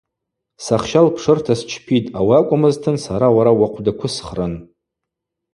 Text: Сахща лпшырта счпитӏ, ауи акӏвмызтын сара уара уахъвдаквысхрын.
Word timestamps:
Сахща 0.65 0.99
лпшырта 1.07 1.53
счпитӏ, 1.71 2.13
ауи 2.19 2.35
акӏвмызтын 2.39 2.95
сара 3.05 3.27
уара 3.35 3.51
уахъвдаквысхрын. 3.59 4.53